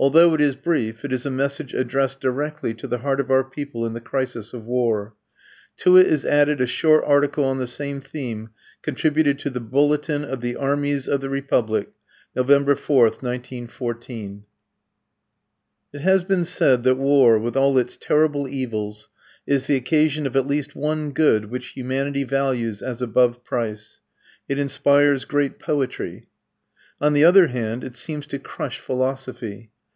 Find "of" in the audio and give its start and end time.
3.18-3.32, 4.54-4.64, 20.28-20.36